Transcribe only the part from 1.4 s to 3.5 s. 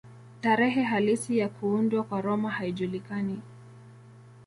kuundwa kwa Roma haijulikani.